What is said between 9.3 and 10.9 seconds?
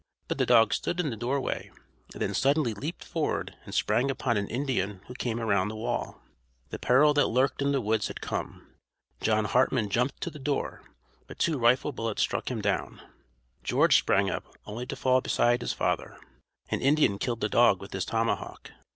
Hartman jumped to the door,